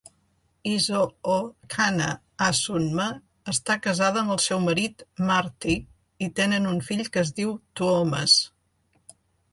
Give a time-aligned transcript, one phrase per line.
[0.69, 3.07] Isohookana-Asunmaa
[3.53, 5.77] està casada amb el seu marit Martti,
[6.29, 8.41] i tenen un fill que es diu Tuomas.